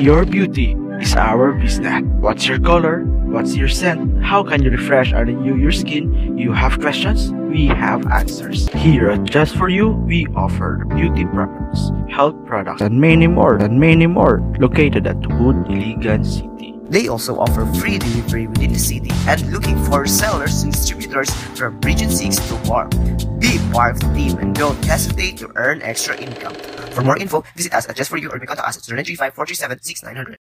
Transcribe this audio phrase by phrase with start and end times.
[0.00, 2.04] Your beauty is our business.
[2.20, 3.02] What's your color?
[3.34, 4.22] What's your scent?
[4.22, 6.38] How can you refresh or renew your skin?
[6.38, 7.32] You have questions?
[7.32, 8.68] We have answers.
[8.68, 13.80] Here at Just For You, we offer beauty products, health products, and many more, and
[13.80, 16.74] many more, located at Tubod, Iligan City.
[16.88, 21.28] They also offer free delivery within the city and looking for sellers and distributors
[21.58, 22.90] from Region 6 to Warm.
[23.72, 26.54] The team and don't hesitate to earn extra income.
[26.92, 29.82] For more info, visit us at Just For You or contact us at 0935 437
[29.82, 30.38] 6900.